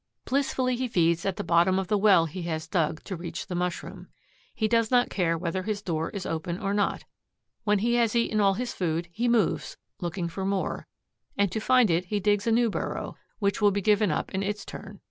Blissfully 0.25 0.75
he 0.75 0.87
feeds 0.87 1.27
at 1.27 1.35
the 1.35 1.43
bottom 1.43 1.77
of 1.77 1.87
the 1.87 1.95
well 1.95 2.25
he 2.25 2.41
has 2.41 2.65
dug 2.67 3.03
to 3.03 3.15
reach 3.15 3.45
the 3.45 3.53
mushroom. 3.53 4.07
He 4.55 4.67
does 4.67 4.89
not 4.89 5.11
care 5.11 5.37
whether 5.37 5.61
his 5.61 5.83
door 5.83 6.09
is 6.09 6.25
open 6.25 6.57
or 6.57 6.73
not. 6.73 7.03
When 7.65 7.77
he 7.77 7.93
has 7.97 8.15
eaten 8.15 8.41
all 8.41 8.55
his 8.55 8.73
food, 8.73 9.09
he 9.11 9.27
moves, 9.27 9.77
looking 9.99 10.27
for 10.27 10.43
more, 10.43 10.87
and 11.37 11.51
to 11.51 11.59
find 11.59 11.91
it 11.91 12.05
he 12.05 12.19
digs 12.19 12.47
a 12.47 12.51
new 12.51 12.71
burrow, 12.71 13.15
which 13.37 13.61
will 13.61 13.69
be 13.69 13.79
given 13.79 14.09
up 14.09 14.31
in 14.31 14.41
its 14.41 14.65
turn. 14.65 14.99